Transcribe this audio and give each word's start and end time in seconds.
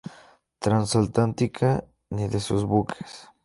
Transatlántica 0.57 1.85
ni 2.09 2.27
de 2.27 2.39
sus 2.39 2.65
buques. 2.65 3.27